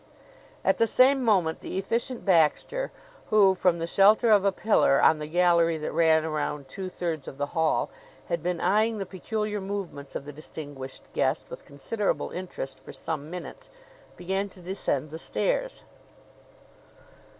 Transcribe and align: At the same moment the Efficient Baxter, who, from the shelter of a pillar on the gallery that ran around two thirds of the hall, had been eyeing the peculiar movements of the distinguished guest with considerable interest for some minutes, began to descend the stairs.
At 0.65 0.79
the 0.79 0.87
same 0.87 1.23
moment 1.23 1.59
the 1.59 1.77
Efficient 1.77 2.25
Baxter, 2.25 2.91
who, 3.29 3.53
from 3.53 3.77
the 3.77 3.85
shelter 3.85 4.31
of 4.31 4.43
a 4.43 4.51
pillar 4.51 4.99
on 4.99 5.19
the 5.19 5.27
gallery 5.27 5.77
that 5.77 5.91
ran 5.93 6.25
around 6.25 6.67
two 6.67 6.89
thirds 6.89 7.27
of 7.27 7.37
the 7.37 7.45
hall, 7.53 7.91
had 8.25 8.41
been 8.41 8.59
eyeing 8.59 8.97
the 8.97 9.05
peculiar 9.05 9.61
movements 9.61 10.15
of 10.15 10.25
the 10.25 10.33
distinguished 10.33 11.03
guest 11.13 11.51
with 11.51 11.65
considerable 11.65 12.31
interest 12.31 12.79
for 12.79 12.91
some 12.91 13.29
minutes, 13.29 13.69
began 14.17 14.49
to 14.49 14.59
descend 14.59 15.11
the 15.11 15.19
stairs. 15.19 15.83